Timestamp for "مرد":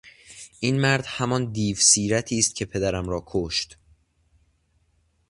0.81-1.03